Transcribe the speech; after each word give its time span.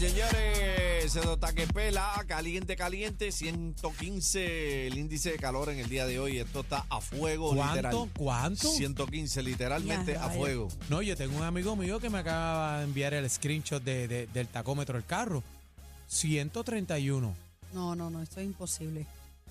señores, 0.00 1.12
se 1.12 1.20
nota 1.24 1.52
que 1.52 1.66
pela, 1.66 2.24
caliente, 2.26 2.74
caliente, 2.74 3.30
115 3.32 4.86
el 4.86 4.96
índice 4.98 5.32
de 5.32 5.38
calor 5.38 5.68
en 5.68 5.78
el 5.78 5.88
día 5.88 6.06
de 6.06 6.18
hoy. 6.18 6.38
Esto 6.38 6.60
está 6.60 6.86
a 6.88 7.00
fuego, 7.00 7.54
¿Cuánto? 7.54 7.74
literal. 7.76 8.10
¿Cuánto? 8.16 8.70
115, 8.70 9.42
literalmente 9.42 10.12
Ya, 10.14 10.24
a 10.24 10.30
fuego. 10.30 10.68
No, 10.88 11.02
yo 11.02 11.16
tengo 11.16 11.36
un 11.36 11.42
amigo 11.44 11.76
mío 11.76 12.00
que 12.00 12.08
me 12.08 12.18
acaba 12.18 12.78
de 12.78 12.84
enviar 12.84 13.12
el 13.14 13.28
screenshot 13.28 13.82
de- 13.82 14.08
de- 14.08 14.26
del 14.28 14.48
tacómetro 14.48 14.94
del 14.94 15.04
carro. 15.04 15.42
131. 16.08 17.34
No, 17.74 17.94
no, 17.94 18.08
no, 18.10 18.22
esto 18.22 18.40
es 18.40 18.46
imposible. 18.46 19.06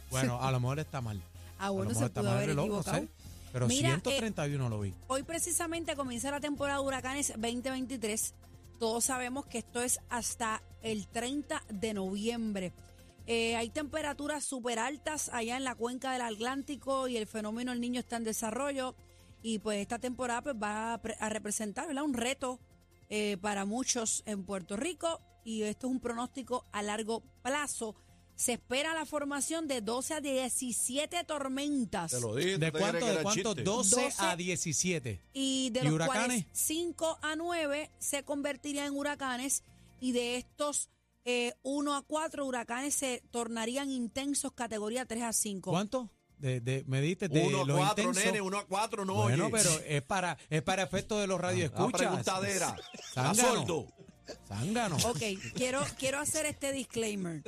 Bueno, 0.09 0.39
a 0.41 0.51
lo 0.51 0.59
mejor 0.59 0.79
está 0.79 0.99
mal. 0.99 1.21
Ah, 1.59 1.67
a 1.67 1.69
bueno, 1.69 1.89
lo 1.89 1.95
se 1.95 2.01
mejor 2.01 2.07
está 2.09 2.21
pudo 2.21 2.29
mal 2.31 2.37
el 2.37 2.37
haber 2.43 2.49
reloj, 2.49 2.67
no 2.67 2.79
equivocado. 2.79 2.97
sé. 3.03 3.07
Pero 3.51 3.67
Mira, 3.67 3.89
eh, 3.89 3.91
131 4.01 4.69
lo 4.69 4.79
vi. 4.81 4.93
Hoy 5.07 5.23
precisamente 5.23 5.95
comienza 5.95 6.29
la 6.31 6.39
temporada 6.39 6.79
de 6.79 6.85
huracanes 6.85 7.33
2023. 7.35 8.33
Todos 8.79 9.05
sabemos 9.05 9.45
que 9.45 9.57
esto 9.59 9.81
es 9.81 9.99
hasta 10.09 10.63
el 10.81 11.07
30 11.07 11.61
de 11.69 11.93
noviembre. 11.93 12.73
Eh, 13.27 13.55
hay 13.55 13.69
temperaturas 13.69 14.43
súper 14.45 14.79
altas 14.79 15.29
allá 15.33 15.57
en 15.57 15.63
la 15.65 15.75
cuenca 15.75 16.13
del 16.13 16.21
Atlántico 16.21 17.07
y 17.07 17.17
el 17.17 17.27
fenómeno 17.27 17.71
El 17.73 17.81
Niño 17.81 17.99
está 17.99 18.15
en 18.17 18.23
desarrollo. 18.23 18.95
Y 19.41 19.59
pues 19.59 19.79
esta 19.79 19.99
temporada 19.99 20.41
pues, 20.41 20.55
va 20.55 20.93
a, 20.93 21.01
pre- 21.01 21.17
a 21.19 21.29
representar 21.29 21.87
¿verdad? 21.87 22.03
un 22.03 22.13
reto 22.13 22.59
eh, 23.09 23.37
para 23.41 23.65
muchos 23.65 24.23
en 24.25 24.45
Puerto 24.45 24.77
Rico. 24.77 25.19
Y 25.43 25.63
esto 25.63 25.87
es 25.87 25.91
un 25.91 25.99
pronóstico 25.99 26.65
a 26.71 26.81
largo 26.81 27.21
plazo. 27.41 27.95
Se 28.39 28.53
espera 28.53 28.93
la 28.93 29.05
formación 29.05 29.67
de 29.67 29.81
12 29.81 30.13
a 30.13 30.21
17 30.21 31.23
tormentas. 31.25 32.11
Te 32.11 32.21
lo 32.21 32.35
dije. 32.35 32.57
¿De 32.57 32.71
¿tú 32.71 32.77
te 32.77 32.79
cuánto? 32.79 33.05
¿De 33.05 33.21
cuánto? 33.21 33.49
chiste? 33.53 33.63
12 33.63 34.01
12. 34.03 34.15
a 34.25 34.35
17. 34.37 35.21
Y 35.33 35.69
de 35.71 35.79
¿Y 35.81 35.83
los 35.83 35.93
huracanes? 35.93 36.45
cuales 36.45 36.45
5 36.53 37.19
a 37.21 37.35
9 37.35 37.91
se 37.99 38.23
convertirían 38.23 38.87
en 38.87 38.97
huracanes 38.97 39.63
y 39.99 40.13
de 40.13 40.37
estos 40.37 40.89
1 41.63 41.95
a 41.95 42.01
4 42.03 42.45
huracanes 42.45 42.95
se 42.95 43.21
tornarían 43.29 43.91
intensos 43.91 44.53
categoría 44.53 45.05
3 45.05 45.23
a 45.23 45.33
5. 45.33 45.69
¿Cuánto? 45.71 46.09
De, 46.37 46.61
de, 46.61 46.85
me 46.87 47.01
diste 47.01 47.27
de 47.27 47.45
Uno 47.45 47.63
a 47.63 47.65
lo 47.65 47.75
cuatro, 47.75 48.05
intenso. 48.05 48.25
nene, 48.25 48.39
uno 48.41 48.57
a 48.59 48.65
cuatro, 48.65 49.03
no 49.03 49.15
bueno, 49.15 49.47
oye. 49.47 49.51
pero 49.57 49.69
es 49.85 50.01
para, 50.03 50.37
es 50.49 50.61
para 50.61 50.83
efecto 50.83 51.19
de 51.19 51.27
los 51.27 51.37
La 51.41 51.49
radioescuchas. 51.49 51.91
preguntadera. 51.99 52.75
Está 52.93 53.33
Zángano. 53.35 53.55
sordo. 53.59 53.87
Zángano. 54.47 54.95
Ok, 55.07 55.19
quiero, 55.55 55.81
quiero 55.97 56.19
hacer 56.19 56.45
este 56.45 56.71
disclaimer. 56.71 57.43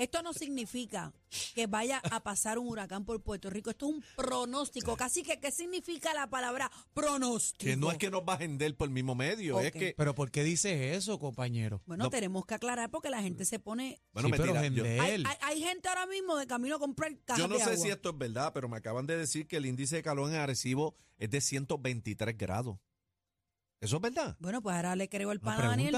Esto 0.00 0.22
no 0.22 0.32
significa 0.32 1.12
que 1.54 1.66
vaya 1.66 1.98
a 2.10 2.22
pasar 2.22 2.58
un 2.58 2.68
huracán 2.68 3.04
por 3.04 3.22
Puerto 3.22 3.50
Rico. 3.50 3.68
Esto 3.68 3.86
es 3.88 3.96
un 3.96 4.04
pronóstico. 4.16 4.96
Casi 4.96 5.22
que, 5.22 5.38
¿qué 5.38 5.52
significa 5.52 6.14
la 6.14 6.26
palabra 6.30 6.70
pronóstico? 6.94 7.64
Que 7.66 7.76
no 7.76 7.92
es 7.92 7.98
que 7.98 8.10
nos 8.10 8.22
va 8.22 8.32
a 8.32 8.36
vender 8.38 8.74
por 8.78 8.88
el 8.88 8.94
mismo 8.94 9.14
medio, 9.14 9.60
es 9.60 9.72
que... 9.72 9.94
Pero 9.98 10.14
¿por 10.14 10.30
qué 10.30 10.42
dices 10.42 10.96
eso, 10.96 11.18
compañero? 11.18 11.82
Bueno, 11.84 12.04
no. 12.04 12.10
tenemos 12.10 12.46
que 12.46 12.54
aclarar 12.54 12.90
porque 12.90 13.10
la 13.10 13.20
gente 13.20 13.44
se 13.44 13.58
pone... 13.58 14.00
Bueno, 14.14 14.30
sí, 14.30 14.34
pero. 14.38 14.58
Hay, 14.58 15.22
hay- 15.26 15.36
hay 15.42 15.60
gente 15.62 15.86
ahora 15.90 16.06
mismo 16.06 16.36
de 16.38 16.46
camino 16.46 16.76
a 16.76 16.78
comprar 16.78 17.14
cajas 17.26 17.38
Yo 17.38 17.46
no 17.46 17.56
de 17.58 17.64
sé 17.64 17.70
agua. 17.72 17.84
si 17.84 17.90
esto 17.90 18.08
es 18.08 18.16
verdad, 18.16 18.52
pero 18.54 18.70
me 18.70 18.78
acaban 18.78 19.06
de 19.06 19.18
decir 19.18 19.46
que 19.46 19.58
el 19.58 19.66
índice 19.66 19.96
de 19.96 20.02
calor 20.02 20.30
en 20.30 20.36
Arecibo 20.36 20.96
es 21.18 21.28
de 21.28 21.42
123 21.42 22.38
grados. 22.38 22.78
¿Eso 23.80 23.96
es 23.96 24.02
verdad? 24.02 24.36
Bueno, 24.40 24.62
pues 24.62 24.76
ahora 24.76 24.96
le 24.96 25.10
creo 25.10 25.30
el 25.32 25.40
Una 25.42 25.56
pan 25.56 25.64
a 25.66 25.68
Daniel. 25.68 25.96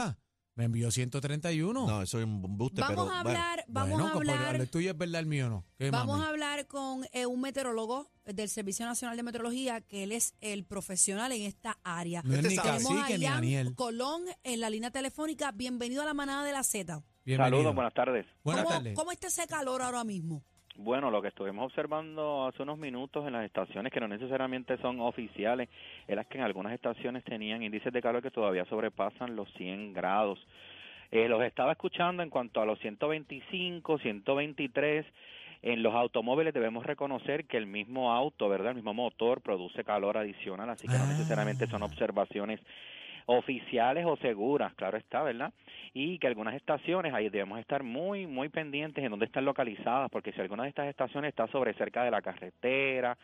Me 0.55 0.65
envió 0.65 0.91
131. 0.91 1.87
No, 1.87 2.03
eso 2.03 2.19
es 2.19 2.25
un 2.25 2.45
embuste, 2.45 2.83
Vamos 2.83 2.91
pero 2.91 3.03
a 3.03 3.23
bueno. 3.23 3.39
hablar, 3.39 3.65
vamos 3.69 3.91
bueno, 3.91 4.07
a 4.07 4.13
como 4.13 4.33
hablar, 4.33 4.57
el 4.57 4.69
tuyo 4.71 4.91
es 4.91 4.99
verdad, 4.99 5.21
el 5.21 5.27
mío 5.27 5.49
no. 5.49 5.65
¿Qué 5.79 5.91
vamos 5.91 6.19
mami? 6.19 6.27
a 6.27 6.29
hablar 6.29 6.67
con 6.67 7.07
eh, 7.13 7.25
un 7.25 7.41
meteorólogo 7.41 8.11
del 8.27 8.51
Servicio 8.51 8.85
Nacional 8.85 9.17
de 9.17 9.23
Meteorología, 9.23 9.81
que 9.81 10.03
él 10.03 10.13
es 10.13 10.35
el 10.43 10.65
profesional 10.65 11.33
en 11.33 11.43
esta 11.43 11.79
área. 11.85 12.23
No 12.23 12.35
es 12.35 12.43
ni 12.45 12.57
cacique 12.57 13.19
Daniel. 13.19 13.75
Colón 13.75 14.25
en 14.45 14.61
la 14.61 14.69
línea 14.69 14.91
telefónica. 14.91 15.53
Bienvenido 15.53 16.03
a 16.03 16.05
la 16.05 16.15
manada 16.15 16.45
de 16.45 16.53
la 16.53 16.63
Z. 16.63 17.03
Bienvenido. 17.25 17.57
Saludos, 17.57 17.75
buenas 17.75 17.95
tardes. 17.95 18.27
Buenas 18.45 18.65
¿Cómo, 18.65 18.77
tardes. 18.77 18.95
¿Cómo 18.95 19.13
está 19.13 19.29
ese 19.29 19.47
calor 19.47 19.81
ahora 19.81 20.05
mismo? 20.05 20.45
Bueno, 20.77 21.11
lo 21.11 21.21
que 21.21 21.29
estuvimos 21.29 21.67
observando 21.67 22.47
hace 22.47 22.63
unos 22.63 22.79
minutos 22.79 23.27
en 23.27 23.35
las 23.35 23.45
estaciones, 23.45 23.93
que 23.93 24.01
no 24.01 24.09
necesariamente 24.09 24.79
son 24.79 25.01
oficiales, 25.01 25.69
era 26.09 26.25
que 26.25 26.39
en 26.39 26.45
algunas 26.45 26.73
estaciones 26.73 27.25
tenían 27.25 27.63
índices 27.63 27.93
de 27.93 28.01
calor 28.03 28.23
que 28.23 28.31
todavía 28.31 28.65
sobrepasan 28.65 29.37
los 29.37 29.53
100 29.55 29.93
grados. 29.93 30.39
Eh, 31.11 31.29
los 31.29 31.43
estaba 31.43 31.73
escuchando 31.73 32.23
en 32.23 32.31
cuanto 32.31 32.61
a 32.63 32.65
los 32.65 32.79
125, 32.79 33.99
123. 33.99 35.05
En 35.61 35.83
los 35.83 35.95
automóviles 35.95 36.55
debemos 36.55 36.85
reconocer 36.87 37.45
que 37.45 37.59
el 37.59 37.67
mismo 37.67 38.11
auto, 38.13 38.49
¿verdad? 38.49 38.71
El 38.71 38.77
mismo 38.77 38.95
motor 38.95 39.43
produce 39.43 39.85
calor 39.85 40.17
adicional, 40.17 40.71
así 40.71 40.89
que 40.89 40.95
no 40.95 41.05
Ah. 41.05 41.09
necesariamente 41.09 41.67
son 41.69 41.83
observaciones 41.83 42.61
oficiales 43.27 44.05
o 44.07 44.17
seguras, 44.17 44.75
claro 44.75 44.99
está, 44.99 45.23
¿verdad? 45.23 45.53
Y 45.95 46.19
que 46.19 46.27
algunas 46.27 46.55
estaciones 46.55 47.13
ahí 47.15 47.29
debemos 47.29 47.59
estar 47.59 47.83
muy, 47.83 48.27
muy 48.27 48.49
pendientes 48.49 49.05
en 49.05 49.11
dónde 49.11 49.27
están 49.27 49.45
localizadas, 49.45 50.11
porque 50.11 50.33
si 50.33 50.41
alguna 50.41 50.65
de 50.65 50.71
estas 50.71 50.89
estaciones 50.89 51.31
está 51.31 51.47
sobre 51.49 51.75
cerca 51.75 52.05
de 52.05 52.11
la 52.11 52.23
carretera, 52.23 53.17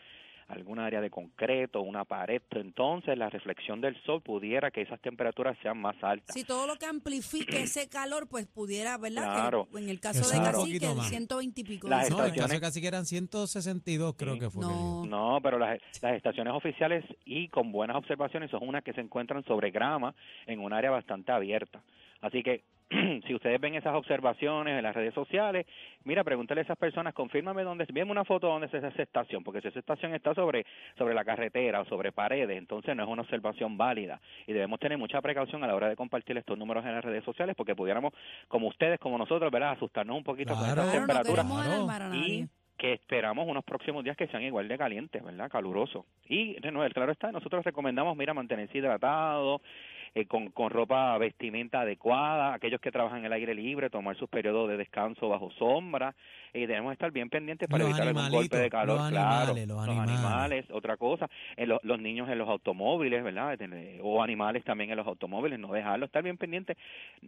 alguna 0.48 0.86
área 0.86 1.00
de 1.02 1.10
concreto, 1.10 1.82
una 1.82 2.04
pared, 2.04 2.40
entonces 2.52 3.16
la 3.18 3.28
reflexión 3.28 3.80
del 3.82 4.00
sol 4.04 4.22
pudiera 4.22 4.70
que 4.70 4.80
esas 4.82 4.98
temperaturas 5.00 5.56
sean 5.62 5.78
más 5.78 5.94
altas. 6.02 6.34
Si 6.34 6.42
todo 6.44 6.66
lo 6.66 6.76
que 6.76 6.86
amplifique 6.86 7.62
ese 7.62 7.88
calor, 7.88 8.26
pues 8.28 8.46
pudiera, 8.46 8.96
¿verdad? 8.98 9.22
Que 9.34 9.40
Claro. 9.40 9.68
en 9.76 9.88
el 9.90 10.00
caso 10.00 10.20
Eso 10.20 10.30
de 10.30 10.38
Cacique, 10.38 10.56
poquito 10.58 10.90
el 10.90 10.96
más. 10.96 11.08
120 11.10 11.60
y 11.60 11.64
pico. 11.64 11.88
Las 11.88 12.04
de 12.04 12.10
No, 12.10 12.16
el 12.16 12.22
dólares. 12.32 12.40
caso 12.50 12.60
casi 12.60 12.80
que 12.80 12.86
eran 12.88 13.04
162, 13.04 14.14
creo 14.16 14.34
Sí. 14.34 14.40
que 14.40 14.50
fue. 14.50 14.62
No. 14.64 15.04
No, 15.06 15.38
pero 15.42 15.58
las, 15.58 15.78
las 16.02 16.14
estaciones 16.14 16.54
oficiales 16.54 17.04
y 17.26 17.48
con 17.48 17.70
buenas 17.70 17.96
observaciones 17.96 18.50
son 18.50 18.66
unas 18.66 18.82
que 18.82 18.92
se 18.94 19.00
encuentran 19.02 19.44
sobre 19.44 19.70
grama 19.70 20.14
en 20.46 20.60
un 20.60 20.72
área 20.72 20.90
bastante 20.90 21.30
abierta. 21.30 21.82
Así 22.22 22.42
que 22.42 22.64
si 23.26 23.34
ustedes 23.34 23.60
ven 23.60 23.74
esas 23.74 23.94
observaciones 23.94 24.76
en 24.76 24.82
las 24.82 24.94
redes 24.94 25.14
sociales, 25.14 25.66
mira, 26.04 26.24
pregúntale 26.24 26.60
a 26.60 26.64
esas 26.64 26.78
personas, 26.78 27.14
confírmame 27.14 27.62
dónde, 27.62 27.84
envíame 27.88 28.10
una 28.10 28.24
foto 28.24 28.46
donde 28.46 28.66
es 28.66 28.74
esa 28.74 28.88
estación, 29.02 29.44
porque 29.44 29.60
si 29.60 29.68
esa 29.68 29.78
estación 29.78 30.14
está 30.14 30.34
sobre 30.34 30.64
sobre 30.96 31.14
la 31.14 31.24
carretera 31.24 31.80
o 31.80 31.84
sobre 31.84 32.12
paredes, 32.12 32.56
entonces 32.56 32.96
no 32.96 33.02
es 33.02 33.08
una 33.08 33.22
observación 33.22 33.76
válida 33.76 34.20
y 34.46 34.52
debemos 34.52 34.80
tener 34.80 34.96
mucha 34.96 35.20
precaución 35.20 35.62
a 35.64 35.66
la 35.66 35.74
hora 35.74 35.88
de 35.88 35.96
compartir 35.96 36.36
estos 36.38 36.56
números 36.56 36.84
en 36.84 36.94
las 36.94 37.04
redes 37.04 37.24
sociales 37.24 37.54
porque 37.56 37.74
pudiéramos, 37.74 38.12
como 38.48 38.68
ustedes, 38.68 38.98
como 38.98 39.18
nosotros, 39.18 39.50
¿verdad?, 39.50 39.72
asustarnos 39.72 40.16
un 40.16 40.24
poquito 40.24 40.54
con 40.54 40.64
Claro. 40.64 40.84
no 40.84 40.92
temperaturas 40.92 41.46
y 42.12 42.46
que 42.78 42.92
esperamos 42.92 43.46
unos 43.48 43.64
próximos 43.64 44.04
días 44.04 44.16
que 44.16 44.28
sean 44.28 44.42
igual 44.42 44.68
de 44.68 44.78
calientes, 44.78 45.22
¿verdad? 45.22 45.50
Calurosos. 45.50 46.04
Y, 46.28 46.58
de 46.60 46.70
nuevo, 46.70 46.90
claro 46.94 47.10
está, 47.10 47.32
nosotros 47.32 47.64
recomendamos, 47.64 48.16
mira, 48.16 48.32
mantenerse 48.32 48.78
hidratado, 48.78 49.60
eh, 50.20 50.26
con, 50.26 50.50
con 50.50 50.70
ropa 50.70 51.16
vestimenta 51.18 51.82
adecuada, 51.82 52.54
aquellos 52.54 52.80
que 52.80 52.90
trabajan 52.90 53.20
en 53.20 53.26
el 53.26 53.32
aire 53.32 53.54
libre, 53.54 53.90
tomar 53.90 54.16
sus 54.16 54.28
periodos 54.28 54.68
de 54.68 54.76
descanso 54.76 55.28
bajo 55.28 55.50
sombra, 55.52 56.14
y 56.54 56.60
debemos 56.66 56.92
estar 56.92 57.10
bien 57.12 57.28
pendientes 57.28 57.68
para 57.68 57.84
Los 57.84 57.90
evitar 57.90 58.08
algún 58.08 58.30
golpe 58.30 58.56
de 58.56 58.70
calor, 58.70 58.96
los 58.98 59.08
claro, 59.10 59.52
animales, 59.52 59.68
los 59.68 59.88
animales. 59.88 60.64
otra 60.72 60.96
cosa, 60.96 61.28
en 61.56 61.68
lo- 61.68 61.80
los 61.82 62.00
niños 62.00 62.28
en 62.28 62.38
los 62.38 62.48
automóviles, 62.48 63.22
¿verdad? 63.22 63.56
Eh, 63.60 64.00
O 64.02 64.22
animales 64.22 64.64
también 64.64 64.90
en 64.90 64.96
los 64.96 65.06
automóviles, 65.06 65.58
no 65.58 65.72
dejarlo, 65.72 66.06
estar 66.06 66.22
bien 66.22 66.36
pendiente. 66.38 66.76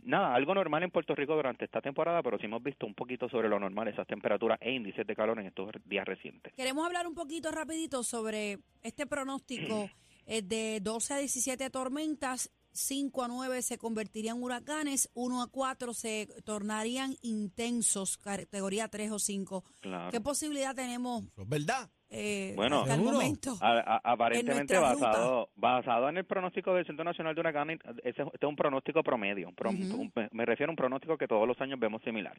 Nada, 0.04 0.34
algo 0.34 0.54
normal 0.54 0.82
en 0.82 0.90
Puerto 0.90 1.14
Rico 1.14 1.34
durante 1.36 1.64
esta 1.64 1.80
temporada, 1.80 2.22
pero 2.22 2.38
sí 2.38 2.46
hemos 2.46 2.62
visto 2.62 2.86
un 2.86 2.94
poquito 2.94 3.28
sobre 3.28 3.48
lo 3.48 3.58
normal 3.60 3.88
esas 3.88 4.06
temperaturas 4.06 4.58
e 4.62 4.72
índices 4.72 5.06
de 5.06 5.14
calor 5.14 5.38
en 5.38 5.46
estos 5.46 5.70
días 5.84 6.04
recientes. 6.06 6.52
Queremos 6.54 6.86
hablar 6.86 7.06
un 7.06 7.14
poquito 7.14 7.50
rapidito 7.50 8.02
sobre 8.02 8.58
este 8.82 9.06
pronóstico 9.06 9.90
eh, 10.26 10.42
de 10.42 10.80
12 10.80 11.14
a 11.14 11.18
17 11.18 11.70
tormentas, 11.70 12.50
5 12.72 13.24
a 13.24 13.28
9 13.28 13.62
se 13.62 13.78
convertirían 13.78 14.36
en 14.36 14.42
huracanes, 14.42 15.10
1 15.14 15.42
a 15.42 15.46
4 15.48 15.94
se 15.94 16.28
tornarían 16.44 17.16
intensos, 17.22 18.18
categoría 18.18 18.88
3 18.88 19.12
o 19.12 19.18
5. 19.18 19.64
Claro. 19.80 20.10
¿Qué 20.10 20.20
posibilidad 20.20 20.74
tenemos 20.74 21.24
es 21.36 21.48
verdad. 21.48 21.90
Eh, 22.10 22.52
Bueno. 22.56 22.80
hasta 22.80 22.94
el 22.94 23.00
¿Seguro? 23.00 23.16
momento? 23.18 23.54
A- 23.60 23.78
a- 24.04 24.12
aparentemente 24.12 24.74
ruta. 24.74 24.94
basado 24.94 25.48
basado 25.56 26.08
en 26.08 26.16
el 26.18 26.24
pronóstico 26.24 26.74
del 26.74 26.84
Centro 26.86 27.04
Nacional 27.04 27.34
de 27.34 27.40
Huracanes, 27.40 27.78
ese 28.04 28.22
este 28.22 28.22
es 28.22 28.42
un 28.48 28.56
pronóstico 28.56 29.02
promedio, 29.02 29.48
un 29.48 29.54
pro- 29.54 29.70
Ujú. 29.70 30.02
un- 30.02 30.12
me 30.32 30.44
refiero 30.44 30.70
a 30.70 30.72
un 30.72 30.76
pronóstico 30.76 31.16
que 31.16 31.28
todos 31.28 31.46
los 31.46 31.60
años 31.60 31.78
vemos 31.78 32.02
similar. 32.02 32.36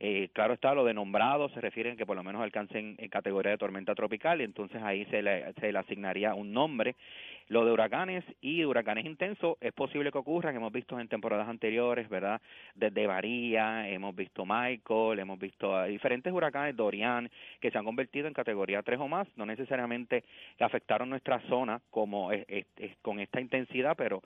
Eh, 0.00 0.28
claro 0.32 0.54
está, 0.54 0.74
lo 0.74 0.84
de 0.84 0.92
nombrado 0.92 1.48
se 1.50 1.60
refiere 1.60 1.92
a 1.92 1.96
que 1.96 2.04
por 2.04 2.16
lo 2.16 2.24
menos 2.24 2.42
alcancen 2.42 2.96
en 2.98 3.08
categoría 3.08 3.52
de 3.52 3.58
tormenta 3.58 3.94
tropical 3.94 4.40
y 4.40 4.44
entonces 4.44 4.82
ahí 4.82 5.04
se 5.06 5.22
le, 5.22 5.52
se 5.54 5.70
le 5.72 5.78
asignaría 5.78 6.34
un 6.34 6.52
nombre. 6.52 6.96
Lo 7.48 7.64
de 7.66 7.72
huracanes 7.72 8.24
y 8.40 8.64
huracanes 8.64 9.04
intensos 9.04 9.56
es 9.60 9.72
posible 9.74 10.10
que 10.10 10.16
ocurran, 10.18 10.56
hemos 10.56 10.72
visto 10.72 10.98
en 10.98 11.06
temporadas 11.08 11.46
anteriores, 11.46 12.08
¿verdad? 12.08 12.40
Desde 12.74 13.06
María, 13.06 13.86
hemos 13.88 14.16
visto 14.16 14.44
Michael, 14.46 15.18
hemos 15.20 15.38
visto 15.38 15.76
a 15.76 15.84
diferentes 15.84 16.32
huracanes, 16.32 16.74
Dorian, 16.74 17.30
que 17.60 17.70
se 17.70 17.76
han 17.78 17.84
convertido 17.84 18.26
en 18.26 18.32
categoría 18.34 18.82
3 18.82 18.98
o 19.04 19.08
más, 19.08 19.28
no 19.36 19.46
necesariamente 19.46 20.24
afectaron 20.58 21.10
nuestra 21.10 21.40
zona 21.48 21.80
como 21.90 22.32
es- 22.32 22.44
es- 22.48 22.66
es- 22.76 22.96
con 23.02 23.20
esta 23.20 23.40
intensidad, 23.40 23.94
pero 23.96 24.22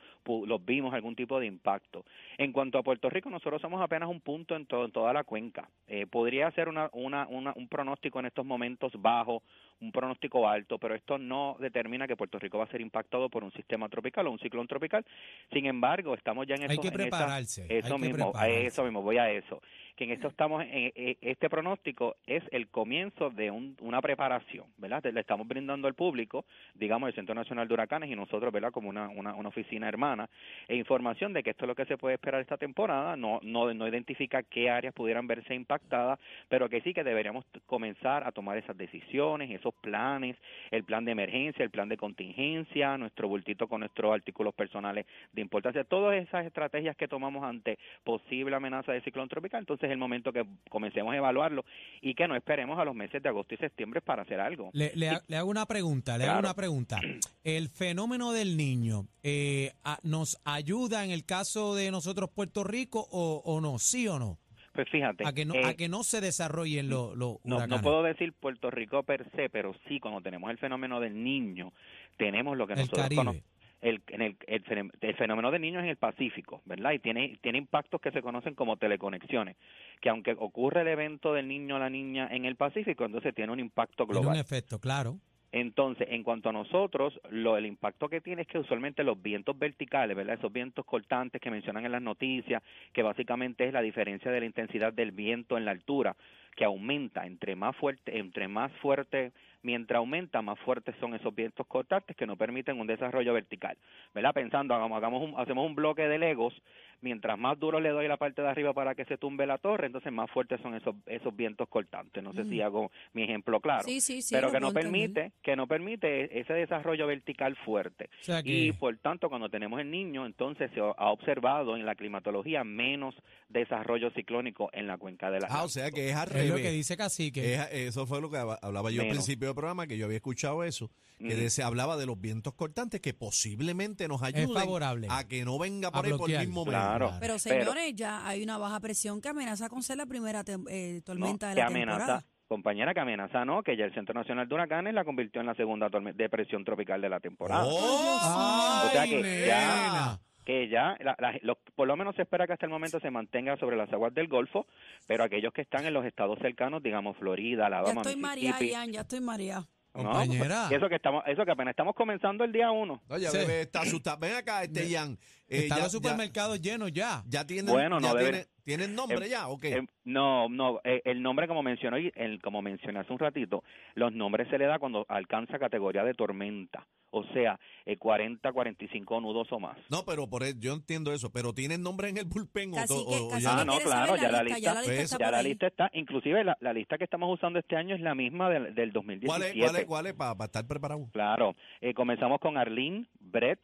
los 0.47 0.65
vimos 0.65 0.95
algún 0.95 1.15
tipo 1.17 1.39
de 1.41 1.47
impacto. 1.47 2.05
En 2.37 2.53
cuanto 2.53 2.79
a 2.79 2.83
Puerto 2.83 3.11
Rico, 3.11 3.31
nosotros 3.31 3.61
somos 3.61 3.81
apenas 3.83 4.09
un 4.09 4.21
punto 4.21 4.55
en, 4.57 4.67
to- 4.67 4.85
en 4.85 4.93
toda 4.93 5.13
la 5.13 5.25
cuenca. 5.25 5.69
Eh, 5.87 6.07
podría 6.07 6.51
ser 6.53 6.69
una, 6.69 6.89
una, 6.93 7.27
una- 7.29 7.53
un 7.57 7.69
pronóstico 7.69 8.21
en 8.21 8.27
estos 8.27 8.45
momentos 8.47 8.93
bajo, 9.01 9.43
un 9.81 9.93
pronóstico 9.93 10.49
alto, 10.49 10.79
pero 10.79 10.95
esto 10.95 11.19
no 11.19 11.57
determina 11.61 12.07
que 12.07 12.17
Puerto 12.17 12.39
Rico 12.39 12.59
va 12.59 12.65
a 12.65 12.69
ser 12.69 12.81
impactado 12.81 13.29
por 13.29 13.45
un 13.45 13.53
sistema 13.53 13.89
tropical 13.89 14.27
o 14.27 14.33
un 14.33 14.39
ciclón 14.39 14.67
tropical. 14.67 15.05
Sin 15.53 15.67
embargo, 15.67 16.15
estamos 16.15 16.47
ya 16.47 16.55
en 16.57 16.63
Hay 16.63 16.79
eso. 16.79 16.83
que 16.83 16.89
esa- 16.89 17.35
hay 17.35 17.79
eso 17.79 17.97
que 17.97 18.03
mismo, 18.03 18.29
a 18.29 18.33
prepararse. 18.33 18.67
eso 18.67 18.83
mismo, 18.85 19.03
voy 19.03 19.19
a 19.19 19.31
eso. 19.31 19.61
Que 19.99 20.05
en 20.05 20.13
esto 20.13 20.29
estamos, 20.29 20.63
en, 20.63 20.93
en- 20.95 21.17
este 21.21 21.51
pronóstico 21.51 22.15
es 22.25 22.45
el 22.53 22.69
comienzo 22.69 23.31
de 23.31 23.51
un- 23.51 23.77
una 23.81 24.01
preparación, 24.01 24.67
¿verdad? 24.77 25.03
Le 25.13 25.19
estamos 25.19 25.49
brindando 25.49 25.89
al 25.89 25.95
público, 25.95 26.45
digamos, 26.75 27.09
el 27.09 27.17
Centro 27.17 27.35
Nacional 27.35 27.67
de 27.67 27.75
Huracanes 27.75 28.09
y 28.09 28.15
nosotros, 28.15 28.53
¿verdad? 28.53 28.71
Como 28.71 28.89
una, 28.89 29.09
una, 29.09 29.33
oficina 29.49 29.89
hermana, 29.89 30.31
e 30.69 30.77
información 30.77 31.33
de 31.33 31.43
que 31.43 31.51
esto 31.51 31.65
es 31.65 31.69
lo 31.69 31.75
que 31.75 31.85
se 31.87 31.99
puede 31.99 32.15
esperar 32.15 32.41
esta 32.41 32.57
temporada. 32.57 33.17
No, 33.17 33.41
no, 33.43 33.75
no 33.75 33.89
identifica 33.89 34.45
qué 34.45 34.71
áreas 34.71 34.95
pudieran 34.95 35.27
verse 35.27 35.53
impactadas, 35.53 36.21
pero 36.49 36.69
que 36.69 36.81
sí 36.83 36.95
que 36.95 37.03
deberíamos 37.03 37.45
comenzar 37.67 38.25
a 38.25 38.31
tomar 38.31 38.57
esas 38.57 38.77
decisiones, 38.77 39.51
esos 39.51 39.75
planes, 39.75 40.37
el 40.71 40.85
plan 40.85 41.05
de 41.05 41.11
emergencia, 41.11 41.65
el 41.65 41.71
plan 41.71 41.89
de 41.89 41.97
contingencia, 41.97 42.97
nuestro 42.99 43.27
bultito 43.27 43.67
con 43.67 43.81
nuestros 43.81 44.15
artículos 44.15 44.55
personales 44.55 45.07
de 45.33 45.41
importancia, 45.41 45.83
todas 45.83 46.23
esas 46.23 46.47
estrategias 46.47 46.95
que 46.97 47.09
tomamos 47.09 47.43
ante 47.43 47.81
posible 48.05 48.55
amenaza 48.55 48.93
de 48.93 49.01
ciclón 49.01 49.29
tropical, 49.29 49.59
entonces 49.59 49.88
es 49.89 49.93
el 49.93 49.99
momento 49.99 50.33
que 50.33 50.45
comencemos 50.71 51.13
a 51.13 51.17
evaluarlo 51.17 51.65
y 52.01 52.15
que 52.15 52.29
no 52.29 52.37
esperemos 52.37 52.79
a 52.79 52.85
los 52.85 52.95
meses 52.95 53.23
de 53.23 53.29
agosto 53.29 53.55
y 53.55 53.59
septiembre 53.59 54.01
para 54.01 54.23
hacer 54.23 54.39
algo. 54.41 54.71
Le, 54.73 54.93
le 54.95 55.09
ha- 55.11 55.23
le 55.27 55.37
hago 55.37 55.51
una 55.51 55.67
pregunta, 55.67 56.17
le 56.19 56.25
hago 56.25 56.39
una 56.41 56.55
pregunta. 56.55 57.01
El 57.45 57.69
fenómeno 57.69 58.33
del 58.33 58.57
niño, 58.57 59.07
eh, 59.23 59.73
a- 59.85 59.99
¿nos 60.03 60.39
ayuda 60.45 61.05
en 61.05 61.11
el 61.11 61.25
caso 61.25 61.75
de 61.75 61.91
nosotros 61.91 62.31
Puerto 62.31 62.63
Rico 62.65 63.07
o, 63.11 63.43
o 63.45 63.61
no? 63.61 63.79
¿Sí 63.79 64.07
o 64.09 64.19
no? 64.19 64.39
Pues 64.75 64.89
fíjate, 64.91 65.27
A 65.27 65.33
que 65.33 65.45
no, 65.45 65.55
eh, 65.55 65.63
a 65.65 65.75
que 65.75 65.89
no 65.89 66.05
se 66.05 66.21
desarrollen 66.21 66.89
los 66.89 67.17
los 67.17 67.39
no, 67.45 67.67
no 67.67 67.81
puedo 67.81 68.05
decir 68.05 68.33
Puerto 68.33 68.71
Rico 68.71 69.03
per 69.03 69.29
se, 69.35 69.49
pero 69.51 69.75
sí 69.89 69.99
cuando 69.99 70.21
tenemos 70.21 70.49
el 70.53 70.59
fenómeno 70.59 71.01
del 71.01 71.21
niño, 71.25 71.73
tenemos 72.17 72.57
lo 72.57 72.67
que 72.69 72.75
el 72.75 72.79
nosotros 72.81 73.03
Caribe. 73.09 73.43
El, 73.81 74.03
en 74.09 74.23
el, 74.23 74.37
el, 74.47 75.15
fenómeno 75.15 75.51
de 75.51 75.59
niños 75.59 75.83
en 75.83 75.89
el 75.89 75.97
Pacífico, 75.97 76.63
¿verdad? 76.65 76.93
Y 76.93 76.99
tiene, 76.99 77.39
tiene 77.41 77.59
impactos 77.59 78.01
que 78.01 78.11
se 78.11 78.23
conocen 78.23 78.55
como 78.55 78.77
teleconexiones, 78.77 79.57
que 80.01 80.09
aunque 80.09 80.35
ocurre 80.39 80.83
el 80.83 80.89
evento 80.89 81.33
del 81.33 81.47
niño 81.49 81.77
o 81.77 81.79
la 81.79 81.91
niña 81.91 82.29
en 82.31 82.45
el 82.45 82.57
Pacífico, 82.57 83.05
entonces 83.05 83.35
tiene 83.35 83.53
un 83.53 83.61
impacto 83.61 84.05
Tiene 84.05 84.21
global. 84.21 84.37
un 84.37 84.41
efecto, 84.41 84.79
claro. 84.79 85.19
Entonces, 85.51 86.07
en 86.11 86.23
cuanto 86.23 86.51
a 86.51 86.53
nosotros, 86.53 87.19
lo, 87.31 87.57
el 87.57 87.65
impacto 87.65 88.09
que 88.09 88.21
tiene 88.21 88.43
es 88.43 88.49
que 88.49 88.59
usualmente 88.59 89.03
los 89.03 89.21
vientos 89.21 89.59
verticales, 89.59 90.15
¿verdad? 90.15 90.37
Esos 90.39 90.53
vientos 90.53 90.85
cortantes 90.85 91.41
que 91.41 91.51
mencionan 91.51 91.87
en 91.87 91.93
las 91.93 92.03
noticias, 92.03 92.63
que 92.93 93.03
básicamente 93.03 93.67
es 93.67 93.73
la 93.73 93.81
diferencia 93.81 94.31
de 94.31 94.41
la 94.41 94.47
intensidad 94.47 94.93
del 94.93 95.13
viento 95.13 95.57
en 95.57 95.65
la 95.65 95.71
altura, 95.71 96.15
que 96.59 96.65
aumenta 96.65 97.25
entre 97.25 97.55
más 97.55 97.77
fuerte, 97.77 98.19
entre 98.19 98.49
más 98.49 98.73
fuerte, 98.83 99.31
mientras 99.63 99.99
aumenta, 99.99 100.43
más 100.43 100.59
fuertes 100.59 100.93
son 100.99 101.15
esos 101.15 101.33
vientos 101.33 101.65
cortantes 101.69 102.17
que 102.17 102.27
no 102.27 102.35
permiten 102.37 102.81
un 102.81 102.87
desarrollo 102.89 103.33
vertical, 103.33 103.77
¿verdad? 104.13 104.35
Pensando, 104.35 104.75
hagamos, 104.75 104.97
hagamos 104.99 105.23
un, 105.23 105.39
hacemos 105.39 105.65
un 105.65 105.77
bloque 105.77 106.03
de 106.09 106.19
legos, 106.19 106.53
mientras 107.01 107.39
más 107.39 107.57
duro 107.61 107.79
le 107.79 107.91
doy 107.91 108.09
la 108.09 108.17
parte 108.17 108.43
de 108.43 108.49
arriba 108.49 108.73
para 108.73 108.97
que 108.97 109.05
se 109.05 109.19
tumbe 109.19 109.47
la 109.47 109.59
torre, 109.59 109.87
entonces 109.87 110.13
más 110.13 110.29
fuertes 110.33 110.61
son 110.61 110.75
esos, 110.75 110.97
esos 111.07 111.35
vientos 111.37 111.69
cortantes. 111.69 112.25
No 112.25 112.33
sé 112.33 112.43
si 112.47 112.57
Mm. 112.59 112.63
hago 112.63 112.91
mi 113.13 113.23
ejemplo 113.23 113.61
claro 113.61 113.85
Sí, 113.85 114.01
sí, 114.01 114.21
sí. 114.21 114.35
pero 114.35 114.51
que 114.51 114.59
no 114.59 114.73
permite 114.73 115.31
que 115.43 115.55
no 115.55 115.69
permite 115.69 116.41
ese 116.41 116.53
desarrollo 116.55 117.07
vertical 117.07 117.55
fuerte 117.65 118.11
O 118.21 118.25
sea 118.25 118.43
que 118.43 118.51
y 118.51 118.73
por 118.73 118.97
tanto 118.99 119.29
cuando 119.29 119.49
tenemos 119.49 119.79
el 119.81 119.93
niño 119.93 120.27
entonces 120.27 120.73
se 120.75 120.81
ha 120.81 121.11
observado 121.11 121.77
en 121.77 121.87
la 121.87 121.95
climatología 121.95 122.65
menos 122.65 123.15
desarrollo 123.49 124.11
ciclónico 124.11 124.71
en 124.73 124.87
la 124.89 124.99
cuenca 124.99 125.31
de 125.31 125.41
la 125.41 125.47
Ah, 125.51 125.63
o 125.65 125.69
sea 125.69 125.91
que 125.93 126.11
es 126.11 126.17
al 126.17 126.27
es 126.49 126.63
lo 126.63 126.63
que 126.63 126.71
dice 126.71 126.97
Cacique. 126.97 127.55
Es- 127.55 127.69
eso 127.73 128.07
fue 128.07 128.21
lo 128.21 128.31
que 128.31 128.37
hab- 128.37 128.59
hablaba 128.63 128.91
yo 128.91 129.03
al 129.03 129.09
principio 129.09 129.49
del 129.49 129.55
programa, 129.55 129.87
que 129.87 129.97
yo 129.99 130.07
había 130.07 130.17
escuchado 130.17 130.65
eso, 130.65 130.91
que 131.19 131.35
Mm. 131.47 131.51
se 131.51 131.63
hablaba 131.63 131.97
de 131.97 132.07
los 132.07 132.21
vientos 132.21 132.55
cortantes 132.55 133.01
que 133.01 133.15
posiblemente 133.15 134.07
nos 134.09 134.23
ayuden 134.23 134.53
favorable 134.53 135.07
a 135.11 135.25
que 135.27 135.45
no 135.45 135.59
venga 135.59 135.89
a 135.89 135.93
por 135.93 136.07
ahí 136.07 136.13
por 136.13 136.31
el 136.31 136.39
mismo. 136.41 136.65
Claro. 136.65 137.09
Pero 137.21 137.21
Pero- 137.21 137.39
señores, 137.39 137.95
ya 137.95 138.27
hay 138.27 138.43
una 138.43 138.59
baja 138.59 138.81
presión 138.81 139.21
que 139.21 139.29
amenaza 139.29 139.69
con 139.69 139.83
ser 139.83 139.97
la 139.97 140.07
primera 140.07 140.45
eh, 140.71 141.01
tormenta 141.05 141.47
No, 141.47 141.51
de 141.51 141.55
que 141.57 141.61
la 141.61 141.67
amenaza 141.67 141.97
temporada. 141.99 142.25
compañera 142.49 142.95
que 142.95 143.01
amenaza 143.01 143.45
no 143.45 143.63
que 143.63 143.77
ya 143.77 143.85
el 143.85 143.93
Centro 143.95 144.15
Nacional 144.15 144.49
de 144.49 144.55
Huracanes 144.55 144.95
la 144.95 145.05
convirtió 145.05 145.41
en 145.41 145.47
la 145.49 145.55
segunda 145.55 145.89
depresión 146.15 146.65
tropical 146.65 147.01
de 147.03 147.09
la 147.09 147.21
temporada 147.21 147.65
¡Oh! 147.67 148.87
O 148.87 148.91
sea 148.91 149.05
que 149.05 149.45
ya- 149.47 150.19
que 150.49 150.67
ya 150.67 150.97
la- 151.01 151.15
la- 151.19 151.39
los- 151.43 151.59
por 151.75 151.87
lo 151.87 151.95
menos 151.95 152.17
se 152.17 152.23
espera 152.23 152.47
que 152.47 152.55
hasta 152.55 152.65
el 152.65 152.71
momento 152.73 152.99
se 153.01 153.11
mantenga 153.11 153.59
sobre 153.59 153.77
las 153.77 153.93
aguas 153.93 154.15
del 154.15 154.29
Golfo, 154.29 154.67
pero 155.07 155.23
aquellos 155.23 155.53
que 155.53 155.61
están 155.61 155.85
en 155.85 155.93
los 155.93 156.07
estados 156.07 156.39
cercanos, 156.39 156.83
digamos 156.83 157.19
Florida, 157.19 157.65
Ya 157.65 157.67
Alabama, 157.67 158.01
estoy 158.01 158.17
mareada, 158.17 158.59
Mississippi, 158.59 158.71
Ian, 158.73 158.93
ya 158.93 159.01
estoy 159.03 159.21
mareada. 159.21 159.69
¿no? 159.95 160.05
Compañera. 160.05 160.69
Eso 160.71 160.89
que 160.89 160.95
estamos, 160.95 161.23
eso 161.27 161.45
que 161.45 161.51
apenas 161.51 161.73
estamos 161.73 161.95
comenzando 161.95 162.45
el 162.45 162.53
día 162.53 162.71
uno. 162.71 163.03
No, 163.11 163.19
ya 163.19 163.31
Sí. 163.31 163.37
bebé 163.39 163.61
está 163.63 163.83
asustada. 163.83 164.17
Ven 164.17 164.37
acá, 164.37 164.63
este 164.63 164.89
Jan. 164.91 165.19
Eh, 165.49 165.59
Están 165.63 165.79
ya- 165.79 165.85
los 165.85 165.93
supermercados 165.93 166.61
llenos 166.61 166.93
ya. 166.93 167.23
Ya, 167.27 167.41
ya 167.41 167.47
tienen, 167.47 167.73
Bueno, 167.73 168.01
ya 168.01 168.09
no 168.09 168.15
debe- 168.15 168.31
tienen, 168.31 168.47
¿tienen 168.65 168.95
nombre 168.95 169.25
em, 169.27 169.31
ya 169.31 169.49
o 169.49 169.59
qué? 169.59 169.75
Eh, 169.77 169.87
no, 170.05 170.49
no, 170.49 170.81
eh, 170.85 171.01
el 171.05 171.23
nombre 171.23 171.49
como 171.49 171.63
mencionó 171.63 171.99
y 171.99 172.13
el, 172.15 172.41
como 172.43 172.61
mencioné 172.63 172.99
hace 173.01 173.13
un 173.13 173.19
ratito, 173.19 173.63
los 173.95 174.13
nombres 174.13 174.49
se 174.51 174.59
le 174.59 174.67
da 174.67 174.79
cuando 174.79 175.07
alcanza 175.09 175.59
categoría 175.59 176.05
de 176.05 176.13
tormenta, 176.15 176.87
o 177.11 177.25
sea, 177.33 177.59
eh, 177.87 177.97
40, 177.97 178.53
45 178.53 179.21
nudos 179.23 179.49
o 179.51 179.59
más. 179.59 179.79
no, 179.91 180.05
pero 180.05 180.29
por 180.29 180.43
eso, 180.43 180.57
yo 180.59 180.75
entiendo 180.75 181.13
eso, 181.15 181.31
pero 181.33 181.55
¿tienen 181.55 181.81
nombre 181.83 182.11
en 182.11 182.19
el 182.19 182.27
bullpen 182.27 182.73
o, 182.73 182.77
Cacique, 182.77 183.17
to- 183.17 183.29
o 183.29 183.39
ya? 183.39 183.61
Ah, 183.61 183.65
no, 183.65 183.79
claro, 183.79 184.07
saber 184.17 184.21
ya 184.21 184.31
la 184.33 184.43
lista, 184.43 184.59
lista- 184.59 184.61
ya 184.61 184.75
la 184.75 184.81
lista 184.81 184.95
pues, 184.95 185.13
está 185.13 185.19
ya 185.19 185.31
la 185.31 185.43
lista 185.43 185.67
está, 185.67 185.91
inclusive 185.95 186.45
la, 186.45 186.57
la 186.61 186.73
lista 186.75 186.99
que 186.99 187.05
estamos 187.05 187.33
usando 187.33 187.59
este 187.59 187.77
año 187.77 187.95
es 187.95 188.03
la 188.03 188.15
misma 188.15 188.51
del, 188.51 188.75
del 188.75 188.93
¿Cuál 188.93 189.07
2017. 189.07 189.47
es, 189.49 189.65
cuál 189.65 189.77
es, 189.77 189.85
cuál 189.87 190.07
es 190.09 190.13
para 190.15 190.45
estar 190.45 190.67
preparado? 190.67 191.09
Claro, 191.13 191.57
eh, 191.81 191.95
comenzamos 191.95 192.39
con 192.41 192.59
Arlene, 192.59 193.07
Brett, 193.19 193.61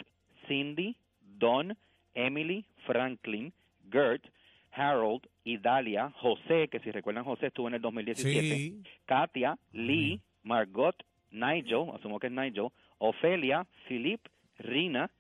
Cindy, 0.48 0.96
Don, 1.38 1.76
Emily, 2.14 2.64
Franklin, 2.86 3.52
Gert, 3.90 4.24
Harold, 4.72 5.22
Idalia, 5.44 6.10
José, 6.16 6.68
que 6.68 6.80
si 6.80 6.90
recuerdan 6.90 7.24
José 7.24 7.46
estuvo 7.46 7.68
en 7.68 7.74
el 7.74 7.80
2017, 7.82 8.42
Sí. 8.56 8.82
Katia, 9.06 9.58
Lee, 9.72 10.20
Margot, 10.42 10.96
Nigel, 11.30 11.90
asumo 11.94 12.18
que 12.18 12.28
es 12.28 12.32
Nigel, 12.32 12.68
Ofelia, 12.98 13.66
Philip, 13.88 14.20
Rina, 14.58 15.10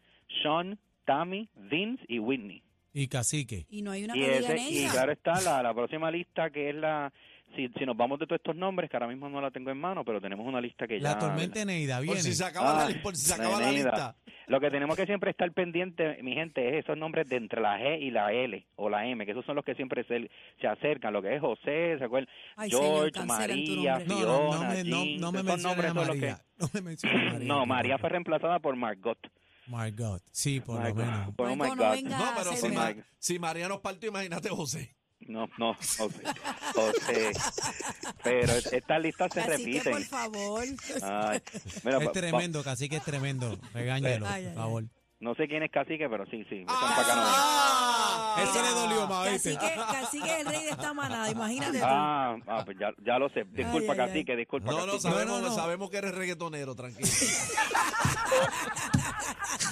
Sean, 0.42 0.78
Tammy, 1.04 1.48
Vince 1.56 2.04
y 2.08 2.18
Whitney. 2.18 2.62
Y 2.92 3.08
Cacique. 3.08 3.66
Y 3.68 3.82
no 3.82 3.90
hay 3.90 4.04
una 4.04 4.16
Y, 4.16 4.22
ese, 4.22 4.56
y 4.56 4.86
claro 4.86 5.12
está 5.12 5.40
la, 5.42 5.62
la 5.62 5.74
próxima 5.74 6.10
lista 6.10 6.50
que 6.50 6.70
es 6.70 6.74
la, 6.76 7.12
si, 7.56 7.68
si 7.78 7.86
nos 7.86 7.96
vamos 7.96 8.18
de 8.18 8.26
todos 8.26 8.38
estos 8.40 8.56
nombres, 8.56 8.90
que 8.90 8.96
ahora 8.96 9.08
mismo 9.08 9.28
no 9.28 9.40
la 9.40 9.50
tengo 9.50 9.70
en 9.70 9.78
mano, 9.78 10.04
pero 10.04 10.20
tenemos 10.20 10.46
una 10.46 10.60
lista 10.60 10.86
que 10.86 11.00
ya... 11.00 11.12
La 11.14 11.18
tormenta 11.18 11.60
Eneida 11.62 11.96
Por 11.96 12.04
viene. 12.04 12.20
si 12.22 12.34
se 12.34 12.44
acaba, 12.44 12.84
Ah, 12.84 12.90
la, 12.90 13.02
por 13.02 13.16
si 13.16 13.26
se 13.26 13.34
acaba 13.34 13.60
la 13.60 13.66
Neneida. 13.66 13.90
lista. 13.90 14.16
Lo 14.46 14.60
que 14.60 14.70
tenemos 14.70 14.94
que 14.96 15.06
siempre 15.06 15.30
estar 15.30 15.50
pendiente, 15.52 16.22
mi 16.22 16.34
gente, 16.34 16.68
es 16.78 16.84
esos 16.84 16.98
nombres 16.98 17.26
de 17.28 17.36
entre 17.36 17.62
la 17.62 17.78
G 17.78 17.98
y 18.02 18.10
la 18.10 18.30
L 18.32 18.66
o 18.76 18.90
la 18.90 19.06
M, 19.06 19.24
que 19.24 19.32
esos 19.32 19.44
son 19.46 19.56
los 19.56 19.64
que 19.64 19.74
siempre 19.74 20.04
se, 20.04 20.30
se 20.60 20.66
acercan, 20.66 21.12
lo 21.14 21.22
que 21.22 21.34
es 21.34 21.40
José, 21.40 21.96
¿se 21.98 22.04
acuerdan? 22.04 22.32
Ay, 22.56 22.68
George, 22.70 23.24
María, 23.24 23.98
nombre. 24.00 24.06
No, 24.06 24.16
no, 24.16 24.44
no 24.44 24.52
Fiona, 24.52 24.68
me, 24.68 24.84
no, 24.84 25.04
Jean, 25.04 25.20
no 25.20 25.32
me 25.32 25.42
menciones 25.42 25.84
a. 26.30 26.44
No 26.58 26.68
me 26.74 26.80
menciones 26.82 27.20
a 27.20 27.32
María. 27.32 27.48
No, 27.48 27.66
María 27.66 27.98
fue 27.98 28.08
reemplazada 28.10 28.58
por 28.58 28.76
Margot. 28.76 29.18
My 29.66 29.90
God. 29.92 30.20
Sí, 30.30 30.60
por 30.60 30.78
My 30.78 30.88
lo 30.88 30.94
God. 30.94 31.02
menos. 31.04 31.28
Oh 31.38 31.56
my 31.56 32.02
no 32.02 32.24
pero 32.36 32.52
si, 32.52 32.68
si 33.18 33.38
María 33.38 33.66
nos 33.66 33.80
partió, 33.80 34.10
imagínate 34.10 34.50
José. 34.50 34.94
No, 35.28 35.48
no, 35.58 35.74
José. 35.74 36.22
José. 36.74 37.32
Pero 38.22 38.52
es- 38.52 38.72
estas 38.72 39.00
listas 39.02 39.32
se 39.32 39.40
Cacique, 39.42 39.64
repiten. 39.80 39.92
por 39.92 40.02
favor. 40.04 40.64
Ay, 41.02 41.40
mira, 41.84 41.98
Es 42.04 42.12
tremendo, 42.12 42.62
Cacique 42.62 42.96
es 42.96 43.02
tremendo. 43.04 43.58
Regáñelo, 43.72 44.26
Ay, 44.26 44.44
ay, 44.46 44.52
por 44.52 44.54
favor. 44.62 44.84
No 45.24 45.34
sé 45.34 45.48
quién 45.48 45.62
es 45.62 45.70
cacique, 45.70 46.06
pero 46.08 46.26
sí, 46.26 46.44
sí. 46.50 46.64
Ah, 46.68 48.34
ah, 48.36 48.42
Ese 48.42 48.62
le 48.62 48.68
dolió 48.70 49.06
más, 49.06 49.30
¿viste? 49.32 49.54
Cacique, 49.54 49.74
cacique 49.92 50.32
es 50.34 50.40
el 50.40 50.46
rey 50.46 50.62
de 50.64 50.70
esta 50.70 50.92
manada, 50.92 51.30
imagínate 51.30 51.78
tú. 51.78 51.84
Ah, 51.86 52.36
ah, 52.46 52.62
pues 52.64 52.76
ya, 52.78 52.90
ya 53.04 53.18
lo 53.18 53.28
sé. 53.30 53.44
Disculpa, 53.44 53.92
Ay, 53.94 53.98
ay, 53.98 54.00
ay. 54.00 54.08
cacique, 54.08 54.36
disculpa, 54.36 54.70
No, 54.70 54.80
no, 54.80 54.92
cacique. 54.92 55.00
sabemos, 55.12 55.40
no, 55.42 55.48
no. 55.48 55.54
sabemos 55.54 55.90
que 55.90 55.96
eres 55.96 56.14
reggaetonero, 56.14 56.74
tranquilo. 56.74 57.08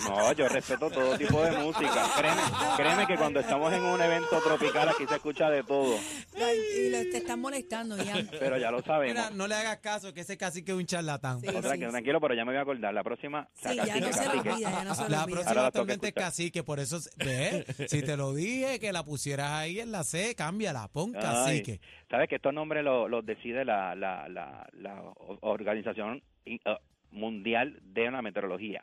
No, 0.08 0.32
yo 0.32 0.48
respeto 0.48 0.90
todo 0.90 1.16
tipo 1.16 1.40
de 1.42 1.52
música. 1.52 2.06
Créeme, 2.16 2.42
créeme 2.76 3.06
que 3.06 3.16
cuando 3.16 3.40
estamos 3.40 3.72
en 3.72 3.82
un 3.82 4.00
evento 4.00 4.40
tropical 4.40 4.88
aquí 4.88 5.06
se 5.06 5.14
escucha 5.14 5.48
de 5.50 5.62
todo, 5.62 5.96
Y 6.34 6.88
le- 6.90 7.04
te 7.06 7.18
están 7.18 7.40
molestando, 7.40 7.96
Ian. 8.02 8.28
pero 8.38 8.58
ya 8.58 8.70
lo 8.70 8.82
sabemos. 8.82 9.14
Mira, 9.16 9.30
no 9.30 9.46
le 9.46 9.54
hagas 9.54 9.78
caso, 9.78 10.12
que 10.12 10.20
ese 10.22 10.36
cacique 10.36 10.72
es 10.72 10.78
un 10.78 10.86
charlatán. 10.86 11.40
Sí. 11.40 11.46
No, 11.46 11.60
tranquilo, 11.60 11.90
tranquilo, 11.90 12.20
pero 12.20 12.34
ya 12.34 12.44
me 12.44 12.52
voy 12.52 12.58
a 12.58 12.62
acordar. 12.62 12.92
La 12.94 13.02
próxima, 13.04 13.48
Sí, 13.54 13.74
ya 13.76 13.86
cacique, 13.86 14.00
no 14.00 14.12
se 14.12 14.24
lo 14.24 14.30
cacique. 14.32 14.50
olvida, 14.50 14.70
ya 14.70 14.84
no 14.84 14.94
se 14.94 15.02
lo 15.02 15.08
La 15.08 15.24
olvida. 15.24 15.36
Ahora 15.48 15.70
escuchar. 16.12 16.24
cacique, 16.24 16.62
por 16.62 16.78
eso, 16.80 16.98
ve, 17.18 17.64
si 17.88 18.02
te 18.02 18.16
lo 18.16 18.34
dije 18.34 18.78
que 18.80 18.92
la 18.92 19.04
pusieras 19.04 19.50
ahí 19.52 19.80
en 19.80 19.92
la 19.92 20.04
C, 20.04 20.34
cámbiala, 20.34 20.88
pon 20.88 21.12
Ay, 21.16 21.22
cacique. 21.22 21.80
Sabes 22.10 22.28
que 22.28 22.36
estos 22.36 22.52
nombres 22.54 22.84
los 22.84 23.08
los 23.10 23.24
decide 23.26 23.64
la, 23.64 23.94
la, 23.94 24.28
la, 24.28 24.66
la 24.72 25.02
Organización 25.40 26.22
uh, 26.46 26.70
Mundial 27.10 27.78
de 27.82 28.10
la 28.10 28.22
Meteorología, 28.22 28.82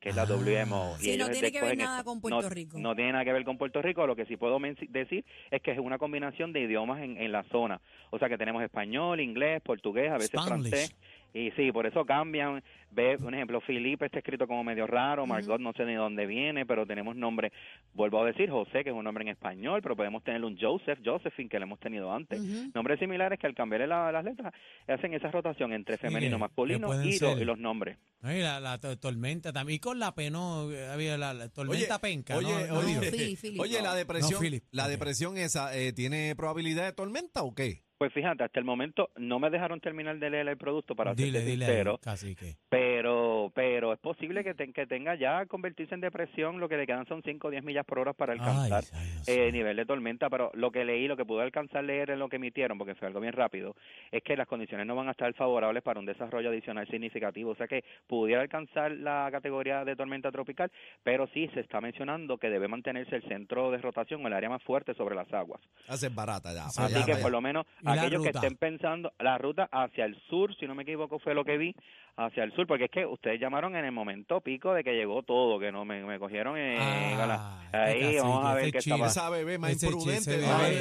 que 0.00 0.10
es 0.10 0.16
la 0.16 0.22
Ah. 0.22 0.26
WMO. 0.26 0.96
Sí, 0.98 1.08
no 1.08 1.14
ellos 1.26 1.30
tiene 1.30 1.50
que 1.52 1.60
ver 1.62 1.76
nada 1.76 1.98
esto. 1.98 2.10
con 2.10 2.20
Puerto 2.20 2.42
No- 2.42 2.48
Rico. 2.48 2.78
No 2.78 2.94
tiene 2.94 3.12
nada 3.12 3.24
que 3.24 3.32
ver 3.32 3.44
con 3.44 3.58
Puerto 3.58 3.82
Rico. 3.82 4.06
Lo 4.06 4.14
que 4.16 4.26
sí 4.26 4.36
puedo 4.36 4.58
decir 4.88 5.24
es 5.50 5.62
que 5.62 5.72
es 5.72 5.78
una 5.78 5.98
combinación 5.98 6.52
de 6.52 6.60
idiomas 6.60 7.02
en, 7.02 7.16
en 7.16 7.32
la 7.32 7.42
zona. 7.44 7.80
O 8.10 8.18
sea 8.18 8.28
que 8.28 8.38
tenemos 8.38 8.62
español, 8.62 9.20
inglés, 9.20 9.60
portugués, 9.62 10.10
a 10.10 10.14
veces 10.14 10.30
Spanglish. 10.34 10.70
francés. 10.70 10.94
Y 11.36 11.50
sí, 11.56 11.72
por 11.72 11.84
eso 11.84 12.04
cambian. 12.06 12.62
Ve, 12.92 13.16
un 13.16 13.34
ejemplo, 13.34 13.60
Felipe 13.60 14.06
está 14.06 14.18
escrito 14.18 14.46
como 14.46 14.62
medio 14.62 14.86
raro, 14.86 15.26
Margot 15.26 15.60
no 15.60 15.72
sé 15.72 15.84
ni 15.84 15.94
dónde 15.94 16.26
viene, 16.26 16.64
pero 16.64 16.86
tenemos 16.86 17.16
nombre, 17.16 17.50
vuelvo 17.92 18.22
a 18.22 18.26
decir, 18.26 18.48
José, 18.50 18.84
que 18.84 18.90
es 18.90 18.94
un 18.94 19.02
nombre 19.02 19.22
en 19.22 19.30
español, 19.30 19.80
pero 19.82 19.96
podemos 19.96 20.22
tener 20.22 20.44
un 20.44 20.56
Joseph, 20.56 21.00
Josephine, 21.04 21.48
que 21.48 21.58
le 21.58 21.64
hemos 21.64 21.80
tenido 21.80 22.12
antes. 22.12 22.40
Nombres 22.72 23.00
similares 23.00 23.40
que 23.40 23.48
al 23.48 23.54
cambiarle 23.56 23.88
la- 23.88 24.12
las 24.12 24.24
letras 24.24 24.54
hacen 24.86 25.12
esa 25.12 25.28
rotación 25.32 25.72
entre 25.72 25.98
femenino 25.98 26.38
masculino 26.38 26.94
y, 27.04 27.18
lo- 27.18 27.18
ser. 27.30 27.38
y 27.42 27.44
los 27.44 27.58
nombres. 27.58 27.98
Ay, 28.22 28.40
la, 28.40 28.60
la 28.60 28.78
to- 28.78 28.96
tormenta 28.96 29.52
también. 29.52 29.74
Y 29.76 29.80
con 29.80 29.98
la 29.98 30.14
P, 30.14 30.30
¿no? 30.30 30.68
Había 30.92 31.18
la, 31.18 31.34
la 31.34 31.48
tormenta 31.48 31.98
penca, 32.00 32.36
oye, 32.36 32.46
¿no? 32.46 32.54
oye, 32.78 32.94
No, 32.94 33.02
No, 33.02 33.10
Philip, 33.10 33.36
Philip. 33.40 33.60
oye, 33.60 33.82
la 33.82 33.96
depresión, 33.96 34.40
la 34.70 34.86
depresión 34.86 35.36
esa, 35.36 35.76
eh, 35.76 35.92
¿tiene 35.92 36.36
probabilidad 36.36 36.84
de 36.84 36.92
tormenta 36.92 37.42
o 37.42 37.56
qué? 37.56 37.82
Pues 38.04 38.12
fíjate, 38.12 38.44
hasta 38.44 38.58
el 38.60 38.66
momento 38.66 39.08
no 39.16 39.38
me 39.38 39.48
dejaron 39.48 39.80
terminar 39.80 40.18
de 40.18 40.28
leer 40.28 40.46
el 40.46 40.58
producto 40.58 40.94
para 40.94 41.14
Dile, 41.14 41.38
serte 41.38 41.50
dile, 41.52 41.64
sincero. 41.64 41.92
ahí, 41.92 41.98
cacique. 42.04 42.56
pero 42.68 43.50
pero 43.54 43.94
es 43.94 43.98
posible 43.98 44.44
que, 44.44 44.52
te- 44.52 44.72
que 44.74 44.86
tenga 44.86 45.14
ya 45.14 45.46
convertirse 45.46 45.94
en 45.94 46.02
depresión, 46.02 46.60
lo 46.60 46.68
que 46.68 46.76
le 46.76 46.86
quedan 46.86 47.06
son 47.06 47.22
5 47.22 47.48
o 47.48 47.50
10 47.50 47.64
millas 47.64 47.86
por 47.86 47.98
hora 47.98 48.12
para 48.12 48.34
alcanzar 48.34 48.84
Ay, 48.92 49.08
eh, 49.26 49.50
nivel 49.52 49.76
de 49.78 49.86
tormenta, 49.86 50.28
pero 50.28 50.50
lo 50.52 50.70
que 50.70 50.84
leí, 50.84 51.08
lo 51.08 51.16
que 51.16 51.24
pude 51.24 51.42
alcanzar 51.42 51.82
leer 51.82 52.10
en 52.10 52.18
lo 52.18 52.28
que 52.28 52.36
emitieron, 52.36 52.76
porque 52.76 52.94
fue 52.94 53.08
algo 53.08 53.20
bien 53.20 53.32
rápido, 53.32 53.74
es 54.12 54.22
que 54.22 54.36
las 54.36 54.46
condiciones 54.48 54.86
no 54.86 54.94
van 54.94 55.08
a 55.08 55.12
estar 55.12 55.32
favorables 55.32 55.82
para 55.82 55.98
un 55.98 56.04
desarrollo 56.04 56.50
adicional 56.50 56.86
significativo, 56.88 57.52
o 57.52 57.56
sea 57.56 57.68
que 57.68 57.84
pudiera 58.06 58.42
alcanzar 58.42 58.92
la 58.92 59.30
categoría 59.32 59.82
de 59.86 59.96
tormenta 59.96 60.30
tropical, 60.30 60.70
pero 61.02 61.26
sí 61.28 61.48
se 61.54 61.60
está 61.60 61.80
mencionando 61.80 62.36
que 62.36 62.50
debe 62.50 62.68
mantenerse 62.68 63.16
el 63.16 63.22
centro 63.28 63.70
de 63.70 63.78
rotación 63.78 64.22
o 64.22 64.28
el 64.28 64.34
área 64.34 64.50
más 64.50 64.62
fuerte 64.62 64.92
sobre 64.92 65.14
las 65.14 65.32
aguas. 65.32 65.62
Hace 65.88 66.10
barata 66.10 66.52
ya. 66.52 66.66
Así 66.66 67.02
que 67.06 67.16
por 67.16 67.30
lo 67.30 67.40
menos 67.40 67.64
¿Y 67.94 67.96
la 67.96 68.02
aquellos 68.02 68.22
que 68.22 68.28
ruta? 68.28 68.38
estén 68.40 68.56
pensando 68.56 69.12
la 69.18 69.38
ruta 69.38 69.68
hacia 69.72 70.04
el 70.04 70.16
sur, 70.28 70.54
si 70.56 70.66
no 70.66 70.74
me 70.74 70.82
equivoco 70.82 71.18
fue 71.18 71.34
lo 71.34 71.44
que 71.44 71.56
vi, 71.56 71.74
hacia 72.16 72.44
el 72.44 72.52
sur, 72.52 72.66
porque 72.66 72.84
es 72.84 72.90
que 72.90 73.06
ustedes 73.06 73.40
llamaron 73.40 73.74
en 73.76 73.84
el 73.84 73.92
momento 73.92 74.40
pico 74.40 74.72
de 74.74 74.84
que 74.84 74.92
llegó 74.94 75.22
todo, 75.22 75.58
que 75.58 75.72
no 75.72 75.84
me, 75.84 76.04
me 76.04 76.18
cogieron 76.18 76.56
en 76.56 76.78
Ah, 76.80 77.62
este 77.66 77.76
ahí, 77.76 78.00
cacique, 78.00 78.20
vamos 78.20 78.44
a 78.46 78.54
ver 78.54 78.62
ese 78.64 78.72
qué 78.72 78.78
estaba. 78.78 79.06
Esa 79.06 79.30
bebé 79.30 79.58
más 79.58 79.70
Ese 79.72 79.86
imprudente. 79.86 80.30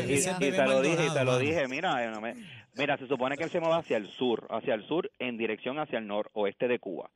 y, 0.10 0.14
ese 0.14 0.32
y 0.32 0.40
bebé 0.40 0.58
te 0.58 0.66
lo 0.66 0.82
dije, 0.82 1.06
y 1.08 1.14
te 1.14 1.24
lo 1.26 1.40
dije, 1.40 1.68
mira, 1.68 2.04
eh, 2.04 2.10
no 2.12 2.22
me- 2.22 2.36
mira, 2.76 2.98
se 2.98 3.08
supone 3.08 3.36
que 3.38 3.44
él 3.46 3.50
se 3.50 3.60
mueve 3.60 3.76
hacia 3.78 3.98
el 3.98 4.08
sur, 4.10 4.46
hacia 4.50 4.74
el 4.76 4.86
sur 4.88 5.10
en 5.20 5.38
dirección 5.38 5.80
hacia 5.80 5.98
el 6.00 6.08
noroeste 6.08 6.68
de 6.68 6.80
Cuba. 6.80 7.10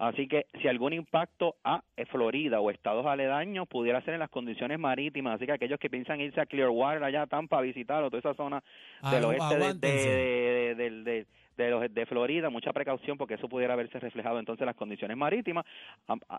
Así 0.00 0.26
que 0.28 0.46
si 0.62 0.66
algún 0.66 0.94
impacto 0.94 1.56
a 1.62 1.82
eh, 1.96 2.06
Florida 2.06 2.58
o 2.60 2.70
estados 2.70 3.04
aledaños 3.04 3.68
pudiera 3.68 4.00
ser 4.02 4.14
en 4.14 4.20
las 4.20 4.30
condiciones 4.30 4.78
marítimas, 4.78 5.34
así 5.36 5.44
que 5.44 5.52
aquellos 5.52 5.78
que 5.78 5.90
piensan 5.90 6.20
irse 6.22 6.40
a 6.40 6.46
Clearwater 6.46 7.04
allá 7.04 7.22
a 7.22 7.26
Tampa 7.26 7.58
a 7.58 7.60
visitar 7.60 8.02
o 8.02 8.08
toda 8.10 8.20
esa 8.20 8.34
zona 8.34 8.62
del 9.10 9.24
oeste 9.26 9.44
de, 9.46 9.54
aguántense. 9.56 10.08
de, 10.08 10.14
de- 10.16 10.74
del- 10.74 11.04
de- 11.04 11.26
de 11.58 11.70
los- 11.70 11.92
de 11.94 12.06
Florida, 12.06 12.48
mucha 12.48 12.72
precaución 12.72 13.18
porque 13.18 13.34
eso 13.34 13.46
pudiera 13.46 13.76
verse 13.76 13.98
reflejado 14.00 14.38
entonces 14.38 14.62
en 14.62 14.66
las 14.68 14.76
condiciones 14.76 15.14
marítimas, 15.18 15.66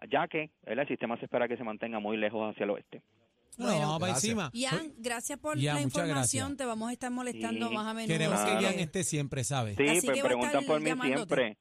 ya 0.10 0.28
que 0.28 0.50
el 0.66 0.88
sistema 0.88 1.16
se 1.18 1.26
espera 1.26 1.48
que 1.48 1.56
se 1.58 1.64
mantenga 1.64 2.00
muy 2.00 2.18
lejos 2.18 2.50
hacia 2.52 2.64
el 2.64 2.72
oeste. 2.72 3.04
No, 3.60 3.66
Bueno. 3.68 3.80
vamos 3.82 4.00
para 4.00 4.12
Gracias. 4.14 4.24
encima. 4.32 4.50
Ian, 4.54 4.94
gracias 4.98 5.38
por 5.38 5.58
Ian, 5.60 5.76
la 5.76 5.82
información. 5.82 6.16
gracias. 6.18 6.58
Te 6.58 6.66
vamos 6.66 6.90
a 6.90 6.94
estar 6.94 7.12
molestando 7.12 7.68
Sí. 7.70 7.76
más 7.76 7.86
a 7.86 7.94
menudo. 7.94 8.08
Queremos 8.18 8.40
que. 8.40 8.52
Ian 8.64 8.80
esté 8.80 9.04
siempre, 9.04 9.44
¿sabes? 9.44 9.76
Sí, 9.76 9.88
Así 9.88 10.08
pues 10.08 10.24
preguntan 10.24 10.66
por 10.66 10.80
mí 10.80 10.88
llamándote. 10.90 11.36
siempre. 11.36 11.58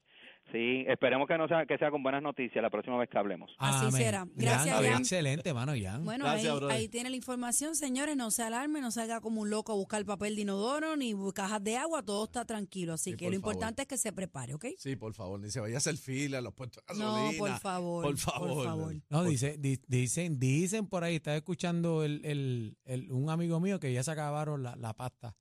Sí, 0.53 0.85
esperemos 0.89 1.29
que 1.29 1.39
no 1.39 1.47
sea 1.47 1.65
que 1.65 1.79
sea 1.79 1.91
con 1.91 2.03
buenas 2.03 2.23
noticias 2.23 2.61
la 2.61 2.71
próxima 2.71 2.97
vez 2.99 3.09
que 3.09 3.17
hablemos. 3.19 3.51
Así 3.59 3.87
Amén. 3.87 3.93
será. 4.03 4.27
Gracias. 4.35 4.99
Excelente, 4.99 5.55
mano, 5.55 5.77
Ian. 5.77 6.05
Bueno, 6.05 6.25
Gracias, 6.25 6.55
ahí, 6.63 6.69
ahí 6.71 6.89
tiene 6.89 7.09
la 7.11 7.17
información, 7.17 7.77
señores. 7.77 8.17
No 8.17 8.31
se 8.33 8.43
alarme, 8.43 8.81
no 8.81 8.91
salga 8.91 9.21
como 9.21 9.43
un 9.43 9.51
loco 9.51 9.73
a 9.73 9.77
buscar 9.77 10.05
papel 10.05 10.35
de 10.35 10.43
inodoro 10.43 10.97
ni 10.97 11.15
cajas 11.35 11.63
de 11.63 11.77
agua. 11.77 12.03
Todo 12.03 12.25
está 12.25 12.45
tranquilo. 12.45 12.95
Así 12.95 13.13
Sí, 13.13 13.17
que 13.17 13.27
lo 13.27 13.31
favor. 13.33 13.35
importante 13.55 13.83
es 13.83 13.89
que 13.89 13.97
se 13.97 14.13
prepare, 14.13 14.55
¿ok? 14.55 14.67
Sí, 14.77 14.97
por 14.97 15.15
favor, 15.15 15.39
ni 15.39 15.51
se 15.51 15.61
vaya 15.61 15.77
a 15.77 15.79
hacer 15.79 15.97
fila 15.97 16.39
a 16.39 16.41
los 16.41 16.53
puestos 16.55 16.83
de 16.87 16.95
No, 16.99 17.31
por 17.39 17.51
favor. 17.61 18.05
Por 18.05 18.17
favor. 18.19 18.49
Por 18.49 18.65
favor. 18.65 18.95
No, 19.09 19.23
dice, 19.25 19.57
di- 19.59 19.81
dicen, 19.87 20.41
dicen 20.41 20.87
por 20.89 21.05
ahí, 21.05 21.17
estaba 21.17 21.37
escuchando 21.37 22.03
el, 22.03 22.25
el, 22.25 22.77
el- 22.85 23.13
un 23.13 23.31
amigo 23.31 23.61
mío 23.61 23.79
que 23.79 23.93
ya 23.93 24.03
se 24.03 24.11
acabaron 24.11 24.63
la, 24.65 24.75
la 24.77 24.95
pasta. 24.95 25.37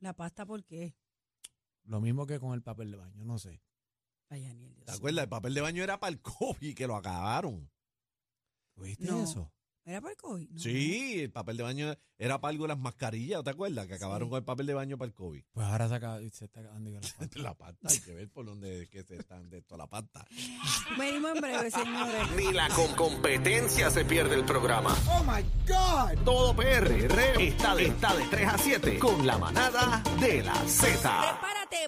La 0.00 0.12
pasta, 0.12 0.44
¿por 0.44 0.62
qué? 0.64 0.94
Lo 1.84 2.00
mismo 2.00 2.26
que 2.26 2.38
con 2.40 2.52
el 2.52 2.62
papel 2.62 2.90
de 2.90 2.96
baño, 2.96 3.24
no 3.24 3.38
sé. 3.38 3.62
Ay, 4.28 4.42
Daniel, 4.42 4.74
Dios 4.74 4.86
¿Te 4.86 4.92
acuerdas? 4.92 5.22
El 5.24 5.28
papel 5.28 5.54
de 5.54 5.60
baño 5.60 5.82
era 5.82 5.98
para 6.00 6.10
el 6.12 6.20
COVID 6.20 6.74
que 6.74 6.86
lo 6.86 6.96
acabaron. 6.96 7.70
¿Viste 8.76 9.06
No. 9.06 9.22
eso? 9.22 9.52
¿Era 9.84 10.00
para 10.00 10.10
el 10.14 10.16
COVID? 10.18 10.50
No. 10.50 10.58
Sí, 10.58 11.20
el 11.20 11.30
papel 11.30 11.56
de 11.56 11.62
baño 11.62 11.94
era 12.18 12.40
para 12.40 12.50
algo 12.50 12.64
de 12.64 12.68
las 12.68 12.78
mascarillas, 12.78 13.44
¿te 13.44 13.50
acuerdas? 13.50 13.86
Que 13.86 13.94
acabaron 13.94 14.26
Sí. 14.26 14.30
con 14.30 14.38
el 14.38 14.44
papel 14.44 14.66
de 14.66 14.74
baño 14.74 14.98
para 14.98 15.06
el 15.06 15.14
COVID. 15.14 15.44
Pues 15.52 15.64
ahora 15.64 15.88
se, 15.88 15.94
acaba- 15.94 16.18
se 16.32 16.44
está 16.46 16.58
acabando 16.60 16.90
la 16.90 17.00
pasta. 17.30 17.38
La 17.38 17.54
pasta, 17.54 17.88
hay 17.88 18.00
que 18.00 18.12
ver 18.12 18.28
por 18.28 18.46
dónde 18.46 18.82
es 18.82 18.88
que 18.90 19.04
se 19.04 19.16
están 19.16 19.48
de 19.48 19.62
toda 19.62 19.78
la 19.78 19.86
pasta. 19.86 20.26
Venimos 20.98 21.36
en 21.36 21.40
breve, 21.40 21.70
señores. 21.70 22.30
Ni 22.36 22.52
la 22.52 22.68
con 22.70 22.92
competencia 22.96 23.88
se 23.92 24.04
pierde 24.04 24.34
el 24.34 24.44
programa. 24.44 24.92
Oh 25.08 25.22
my 25.22 25.42
God. 25.68 26.24
Todo 26.24 26.56
PR 26.56 27.06
está 27.46 27.76
de, 27.76 27.86
está 27.86 28.16
de 28.16 28.24
3 28.28 28.48
a 28.48 28.58
7 28.58 28.98
con 28.98 29.24
la 29.24 29.38
manada 29.38 30.02
de 30.20 30.42
la 30.42 30.54
Z. 30.66 30.96
Prepárate 30.98 31.76